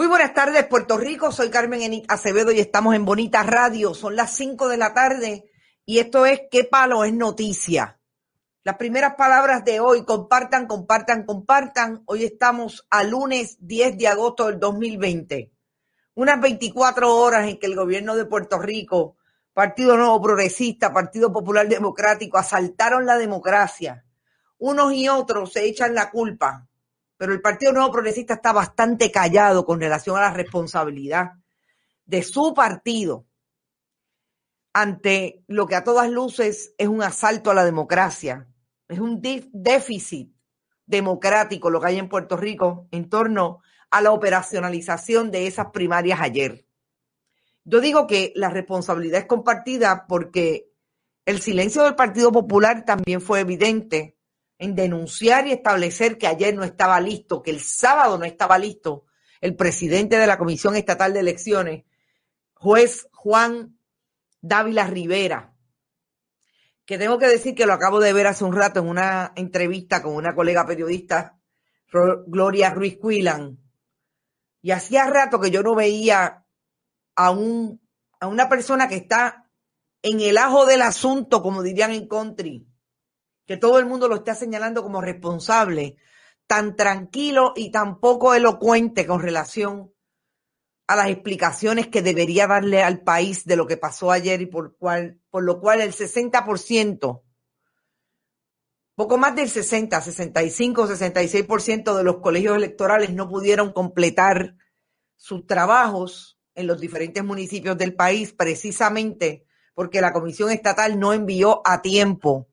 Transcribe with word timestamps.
Muy 0.00 0.06
buenas 0.06 0.32
tardes, 0.32 0.64
Puerto 0.64 0.96
Rico. 0.96 1.30
Soy 1.30 1.50
Carmen 1.50 2.04
Acevedo 2.08 2.52
y 2.52 2.58
estamos 2.58 2.94
en 2.94 3.04
Bonita 3.04 3.42
Radio. 3.42 3.92
Son 3.92 4.16
las 4.16 4.34
5 4.34 4.68
de 4.68 4.78
la 4.78 4.94
tarde 4.94 5.44
y 5.84 5.98
esto 5.98 6.24
es 6.24 6.40
¿Qué 6.50 6.64
palo 6.64 7.04
es 7.04 7.12
noticia? 7.12 8.00
Las 8.62 8.76
primeras 8.78 9.16
palabras 9.16 9.62
de 9.62 9.78
hoy, 9.78 10.06
compartan, 10.06 10.66
compartan, 10.66 11.26
compartan. 11.26 12.02
Hoy 12.06 12.24
estamos 12.24 12.86
a 12.88 13.04
lunes 13.04 13.58
10 13.60 13.98
de 13.98 14.08
agosto 14.08 14.46
del 14.46 14.58
2020. 14.58 15.52
Unas 16.14 16.40
24 16.40 17.14
horas 17.14 17.46
en 17.46 17.58
que 17.58 17.66
el 17.66 17.76
gobierno 17.76 18.16
de 18.16 18.24
Puerto 18.24 18.58
Rico, 18.58 19.18
Partido 19.52 19.98
Nuevo 19.98 20.22
Progresista, 20.22 20.94
Partido 20.94 21.30
Popular 21.30 21.68
Democrático, 21.68 22.38
asaltaron 22.38 23.04
la 23.04 23.18
democracia. 23.18 24.06
Unos 24.56 24.94
y 24.94 25.10
otros 25.10 25.52
se 25.52 25.66
echan 25.66 25.94
la 25.94 26.10
culpa 26.10 26.69
pero 27.20 27.34
el 27.34 27.42
Partido 27.42 27.74
Nuevo 27.74 27.92
Progresista 27.92 28.32
está 28.32 28.50
bastante 28.50 29.12
callado 29.12 29.66
con 29.66 29.78
relación 29.78 30.16
a 30.16 30.22
la 30.22 30.32
responsabilidad 30.32 31.32
de 32.06 32.22
su 32.22 32.54
partido 32.54 33.26
ante 34.72 35.44
lo 35.46 35.66
que 35.66 35.74
a 35.74 35.84
todas 35.84 36.08
luces 36.08 36.72
es 36.78 36.88
un 36.88 37.02
asalto 37.02 37.50
a 37.50 37.54
la 37.54 37.66
democracia, 37.66 38.48
es 38.88 39.00
un 39.00 39.20
déficit 39.20 40.34
democrático 40.86 41.68
lo 41.68 41.78
que 41.82 41.88
hay 41.88 41.98
en 41.98 42.08
Puerto 42.08 42.38
Rico 42.38 42.88
en 42.90 43.10
torno 43.10 43.58
a 43.90 44.00
la 44.00 44.12
operacionalización 44.12 45.30
de 45.30 45.46
esas 45.46 45.72
primarias 45.72 46.22
ayer. 46.22 46.64
Yo 47.64 47.82
digo 47.82 48.06
que 48.06 48.32
la 48.34 48.48
responsabilidad 48.48 49.20
es 49.20 49.26
compartida 49.26 50.06
porque 50.08 50.70
el 51.26 51.42
silencio 51.42 51.82
del 51.82 51.96
Partido 51.96 52.32
Popular 52.32 52.86
también 52.86 53.20
fue 53.20 53.40
evidente 53.40 54.16
en 54.60 54.74
denunciar 54.74 55.46
y 55.46 55.52
establecer 55.52 56.18
que 56.18 56.26
ayer 56.26 56.54
no 56.54 56.64
estaba 56.64 57.00
listo, 57.00 57.42
que 57.42 57.50
el 57.50 57.60
sábado 57.60 58.18
no 58.18 58.26
estaba 58.26 58.58
listo 58.58 59.06
el 59.40 59.56
presidente 59.56 60.18
de 60.18 60.26
la 60.26 60.36
Comisión 60.36 60.76
Estatal 60.76 61.14
de 61.14 61.20
Elecciones, 61.20 61.84
juez 62.52 63.08
Juan 63.10 63.78
Dávila 64.42 64.86
Rivera, 64.86 65.54
que 66.84 66.98
tengo 66.98 67.18
que 67.18 67.26
decir 67.26 67.54
que 67.54 67.64
lo 67.64 67.72
acabo 67.72 68.00
de 68.00 68.12
ver 68.12 68.26
hace 68.26 68.44
un 68.44 68.54
rato 68.54 68.80
en 68.80 68.88
una 68.88 69.32
entrevista 69.34 70.02
con 70.02 70.14
una 70.14 70.34
colega 70.34 70.66
periodista, 70.66 71.40
Gloria 72.26 72.68
Ruiz 72.68 72.98
Quilan, 73.00 73.58
y 74.60 74.72
hacía 74.72 75.06
rato 75.06 75.40
que 75.40 75.50
yo 75.50 75.62
no 75.62 75.74
veía 75.74 76.44
a, 77.16 77.30
un, 77.30 77.80
a 78.20 78.26
una 78.26 78.50
persona 78.50 78.88
que 78.88 78.96
está 78.96 79.50
en 80.02 80.20
el 80.20 80.36
ajo 80.36 80.66
del 80.66 80.82
asunto, 80.82 81.42
como 81.42 81.62
dirían 81.62 81.92
en 81.92 82.06
country, 82.06 82.69
que 83.50 83.56
todo 83.56 83.80
el 83.80 83.86
mundo 83.86 84.06
lo 84.06 84.14
está 84.14 84.36
señalando 84.36 84.80
como 84.80 85.00
responsable, 85.00 85.96
tan 86.46 86.76
tranquilo 86.76 87.52
y 87.56 87.72
tan 87.72 87.98
poco 87.98 88.32
elocuente 88.32 89.08
con 89.08 89.20
relación 89.20 89.92
a 90.86 90.94
las 90.94 91.08
explicaciones 91.08 91.88
que 91.88 92.00
debería 92.00 92.46
darle 92.46 92.80
al 92.84 93.02
país 93.02 93.44
de 93.46 93.56
lo 93.56 93.66
que 93.66 93.76
pasó 93.76 94.12
ayer 94.12 94.40
y 94.40 94.46
por, 94.46 94.76
por 94.76 95.42
lo 95.42 95.60
cual 95.60 95.80
el 95.80 95.92
60%, 95.92 97.22
poco 98.94 99.18
más 99.18 99.34
del 99.34 99.48
60, 99.48 100.00
65, 100.00 100.86
66% 100.86 101.96
de 101.96 102.04
los 102.04 102.18
colegios 102.18 102.54
electorales 102.54 103.12
no 103.12 103.28
pudieron 103.28 103.72
completar 103.72 104.54
sus 105.16 105.44
trabajos 105.44 106.38
en 106.54 106.68
los 106.68 106.80
diferentes 106.80 107.24
municipios 107.24 107.76
del 107.76 107.96
país 107.96 108.32
precisamente 108.32 109.44
porque 109.74 110.00
la 110.00 110.12
Comisión 110.12 110.52
Estatal 110.52 111.00
no 111.00 111.12
envió 111.12 111.62
a 111.64 111.82
tiempo 111.82 112.49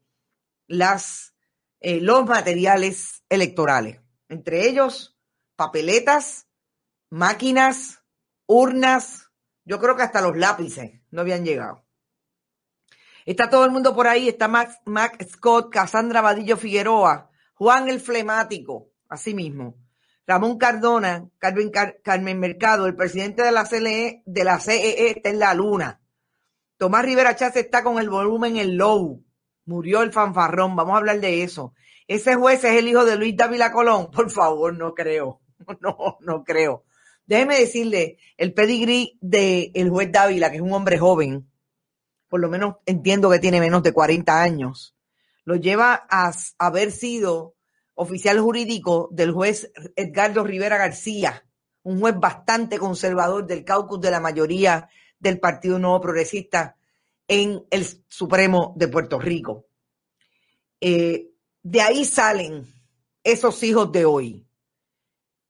las, 0.68 1.34
eh, 1.80 2.00
los 2.02 2.26
materiales 2.26 3.24
electorales, 3.30 4.02
entre 4.30 4.68
ellos 4.68 5.18
papeletas, 5.56 6.48
máquinas, 7.10 8.04
urnas, 8.46 9.32
yo 9.66 9.80
creo 9.80 9.98
que 9.98 10.04
hasta 10.04 10.22
los 10.22 10.38
lápices 10.38 11.02
no 11.12 11.22
habían 11.22 11.44
llegado. 11.44 11.84
Está 13.26 13.50
todo 13.50 13.66
el 13.66 13.72
mundo 13.72 13.94
por 13.94 14.08
ahí, 14.08 14.30
está 14.30 14.48
Max, 14.48 14.80
Scott, 15.30 15.70
Cassandra 15.70 16.22
Vadillo 16.22 16.56
Figueroa, 16.56 17.30
Juan 17.56 17.90
el 17.90 18.00
Flemático, 18.00 18.94
así 19.10 19.34
mismo, 19.34 19.76
Ramón 20.26 20.58
Cardona, 20.58 21.30
Carmen, 21.38 21.72
Carmen 22.04 22.40
Mercado, 22.40 22.86
el 22.86 22.96
presidente 22.96 23.44
de 23.44 23.52
la 23.52 23.66
CLE, 23.66 24.24
de 24.26 24.44
la 24.44 24.60
CEE 24.60 25.12
está 25.12 25.30
en 25.30 25.40
la 25.40 25.54
luna. 25.54 26.02
Tomás 26.78 27.04
Rivera 27.04 27.36
Chávez 27.36 27.56
está 27.58 27.84
con 27.84 27.98
el 27.98 28.10
volumen 28.10 28.58
en 28.58 28.78
low. 28.78 29.24
Murió 29.68 30.02
el 30.02 30.14
fanfarrón, 30.14 30.78
vamos 30.78 30.96
a 30.96 30.98
hablar 30.98 31.20
de 31.20 31.44
eso. 31.44 31.74
Ese 32.08 32.36
juez 32.36 32.64
es 32.64 32.78
el 32.78 32.88
hijo 32.88 33.04
de 33.04 33.18
Luis 33.18 33.36
Dávila 33.36 33.74
Colón. 33.74 34.10
Por 34.12 34.32
favor, 34.32 34.74
no 34.74 34.96
creo. 34.96 35.42
No, 35.82 36.18
no 36.22 36.44
creo. 36.46 36.86
Déjeme 37.26 37.60
decirle, 37.60 38.18
el 38.38 38.54
pedigrí 38.54 39.18
del 39.20 39.72
el 39.74 39.90
juez 39.90 40.10
Dávila, 40.12 40.50
que 40.50 40.58
es 40.58 40.62
un 40.62 40.72
hombre 40.72 40.98
joven, 40.98 41.52
por 42.30 42.40
lo 42.40 42.48
menos 42.48 42.76
entiendo 42.86 43.30
que 43.30 43.40
tiene 43.40 43.60
menos 43.60 43.84
de 43.84 43.92
40 43.92 44.42
años, 44.42 44.96
lo 45.44 45.56
lleva 45.56 46.08
a 46.10 46.32
haber 46.58 46.92
sido 46.92 47.56
oficial 47.96 48.40
jurídico 48.40 49.10
del 49.12 49.34
juez 49.34 49.74
Edgardo 49.98 50.46
Rivera 50.46 50.78
García, 50.78 51.46
un 51.84 52.00
juez 52.00 52.16
bastante 52.18 52.78
conservador 52.78 53.46
del 53.46 53.66
caucus 53.66 54.00
de 54.00 54.12
la 54.12 54.22
mayoría 54.22 54.88
del 55.20 55.40
Partido 55.40 55.80
Nuevo 55.80 56.00
Progresista 56.00 56.78
en 57.28 57.66
el 57.70 57.86
Supremo 58.08 58.74
de 58.78 58.88
Puerto 58.88 59.20
Rico. 59.20 59.68
Eh, 60.80 61.32
de 61.64 61.82
ahí 61.82 62.06
salen 62.06 62.66
esos 63.24 63.62
hijos 63.64 63.92
de 63.92 64.06
hoy. 64.06 64.48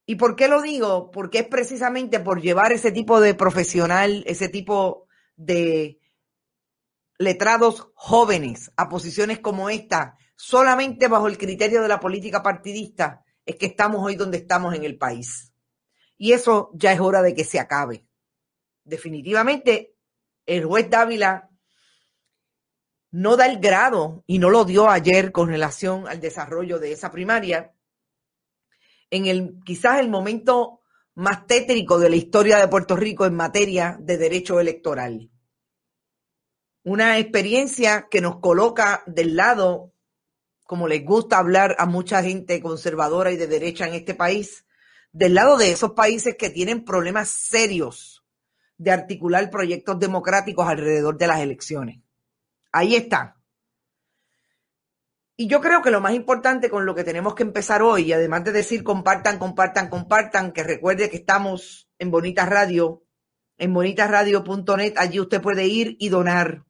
¿Y 0.06 0.16
por 0.16 0.36
qué 0.36 0.48
lo 0.48 0.62
digo? 0.62 1.12
Porque 1.12 1.40
es 1.40 1.48
precisamente 1.48 2.20
por 2.20 2.42
llevar 2.42 2.72
ese 2.72 2.92
tipo 2.92 3.20
de 3.20 3.36
profesional, 3.36 4.24
ese 4.26 4.50
tipo 4.50 5.08
de 5.36 6.00
letrados 7.20 7.90
jóvenes 7.94 8.72
a 8.78 8.90
posiciones 8.90 9.40
como 9.40 9.70
esta, 9.70 10.18
solamente 10.36 11.08
bajo 11.08 11.28
el 11.28 11.38
criterio 11.38 11.82
de 11.82 11.88
la 11.88 12.00
política 12.00 12.42
partidista, 12.42 13.26
es 13.46 13.56
que 13.56 13.68
estamos 13.68 14.04
hoy 14.04 14.16
donde 14.16 14.38
estamos 14.38 14.74
en 14.76 14.84
el 14.84 14.98
país. 14.98 15.54
Y 16.18 16.32
eso 16.32 16.72
ya 16.74 16.94
es 16.94 17.00
hora 17.00 17.22
de 17.22 17.34
que 17.34 17.44
se 17.44 17.60
acabe. 17.60 18.08
Definitivamente, 18.84 19.96
el 20.46 20.66
juez 20.66 20.90
Dávila 20.90 21.50
no 23.12 23.38
da 23.38 23.46
el 23.46 23.60
grado 23.60 24.24
y 24.28 24.40
no 24.40 24.50
lo 24.50 24.66
dio 24.66 24.90
ayer 24.90 25.32
con 25.32 25.50
relación 25.50 26.08
al 26.08 26.20
desarrollo 26.20 26.80
de 26.80 26.92
esa 26.92 27.12
primaria 27.12 27.74
en 29.10 29.26
el 29.26 29.60
quizás 29.66 30.00
el 30.00 30.10
momento 30.10 30.82
más 31.16 31.48
tétrico 31.48 32.00
de 32.00 32.10
la 32.10 32.16
historia 32.16 32.58
de 32.58 32.68
Puerto 32.68 32.96
Rico 32.96 33.26
en 33.26 33.36
materia 33.36 33.98
de 34.00 34.18
derecho 34.18 34.60
electoral. 34.60 35.32
Una 36.84 37.18
experiencia 37.18 38.08
que 38.10 38.22
nos 38.22 38.40
coloca 38.40 39.04
del 39.08 39.36
lado, 39.36 39.94
como 40.64 40.88
les 40.88 41.04
gusta 41.04 41.38
hablar 41.38 41.76
a 41.80 41.86
mucha 41.86 42.22
gente 42.22 42.62
conservadora 42.62 43.32
y 43.32 43.38
de 43.38 43.48
derecha 43.48 43.88
en 43.88 43.96
este 43.96 44.14
país, 44.14 44.66
del 45.12 45.34
lado 45.34 45.58
de 45.58 45.72
esos 45.72 45.94
países 45.94 46.36
que 46.38 46.50
tienen 46.50 46.86
problemas 46.86 47.30
serios 47.30 48.24
de 48.78 48.92
articular 48.92 49.50
proyectos 49.50 50.00
democráticos 50.00 50.68
alrededor 50.68 51.18
de 51.18 51.28
las 51.28 51.40
elecciones. 51.40 52.00
Ahí 52.78 52.96
está. 52.96 53.42
Y 55.36 55.48
yo 55.48 55.62
creo 55.62 55.82
que 55.82 55.90
lo 55.90 56.00
más 56.00 56.14
importante 56.14 56.70
con 56.70 56.86
lo 56.86 56.94
que 56.94 57.04
tenemos 57.04 57.34
que 57.34 57.42
empezar 57.42 57.82
hoy, 57.82 58.14
además 58.14 58.44
de 58.44 58.52
decir 58.52 58.84
compartan, 58.84 59.40
compartan, 59.40 59.90
compartan, 59.90 60.52
que 60.52 60.62
recuerde 60.62 61.10
que 61.10 61.18
estamos 61.18 61.90
en 61.98 62.12
Bonitas 62.12 62.48
Radio, 62.48 63.04
en 63.58 63.74
bonitasradio.net, 63.74 64.94
allí 64.98 65.20
usted 65.20 65.42
puede 65.42 65.66
ir 65.66 65.98
y 66.00 66.10
donar, 66.10 66.66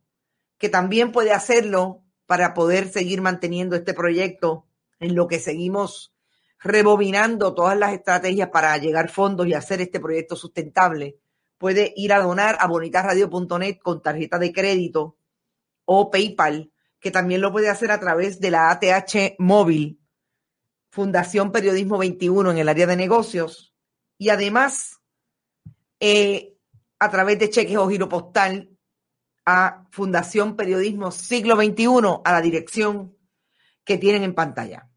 que 0.58 0.70
también 0.70 1.12
puede 1.12 1.34
hacerlo 1.34 2.06
para 2.26 2.54
poder 2.54 2.88
seguir 2.88 3.22
manteniendo 3.22 3.76
este 3.76 3.94
proyecto 3.94 4.66
en 5.02 5.14
lo 5.14 5.28
que 5.28 5.40
seguimos 5.40 6.16
rebobinando 6.58 7.54
todas 7.54 7.78
las 7.78 7.92
estrategias 7.92 8.48
para 8.48 8.78
llegar 8.78 9.10
fondos 9.10 9.46
y 9.46 9.54
hacer 9.54 9.82
este 9.82 10.00
proyecto 10.00 10.38
sustentable. 10.38 11.18
Puede 11.58 11.92
ir 11.98 12.14
a 12.14 12.20
donar 12.20 12.56
a 12.62 12.68
bonitasradio.net 12.68 13.80
con 13.84 14.02
tarjeta 14.02 14.40
de 14.40 14.54
crédito 14.54 15.17
o 15.88 16.12
PayPal 16.12 16.72
que 17.00 17.12
también 17.12 17.42
lo 17.42 17.52
puede 17.52 17.70
hacer 17.70 17.92
a 17.92 18.00
través 18.00 18.40
de 18.40 18.52
la 18.52 18.70
ATH 18.72 19.36
móvil, 19.40 20.00
Fundación 20.90 21.52
Periodismo 21.52 21.98
21 21.98 22.52
en 22.52 22.58
el 22.58 22.70
área 22.70 22.88
de 22.88 22.96
negocios, 22.96 23.74
y 24.18 24.30
además 24.30 25.00
eh, 26.00 26.56
a 27.00 27.12
través 27.12 27.40
de 27.40 27.50
cheques 27.50 27.78
o 27.78 27.88
giro 27.88 28.10
postal 28.10 28.70
a 29.46 29.86
Fundación 29.92 30.56
Periodismo 30.56 31.12
Siglo 31.12 31.56
XXI 31.56 31.88
a 32.24 32.32
la 32.32 32.42
dirección 32.42 33.16
que 33.84 33.98
tienen 33.98 34.24
en 34.24 34.36
pantalla. 34.36 34.90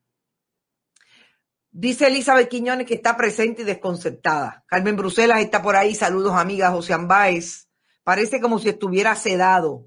Dice 1.70 2.08
Elizabeth 2.08 2.48
Quiñones 2.48 2.86
que 2.86 2.94
está 2.94 3.16
presente 3.16 3.62
y 3.62 3.64
desconcertada. 3.64 4.64
Carmen 4.66 4.96
Bruselas 4.96 5.40
está 5.40 5.62
por 5.62 5.76
ahí. 5.76 5.94
Saludos, 5.94 6.32
amigas. 6.34 6.72
José 6.72 6.94
Ambáez. 6.94 7.68
Parece 8.02 8.40
como 8.40 8.58
si 8.58 8.70
estuviera 8.70 9.14
sedado. 9.14 9.86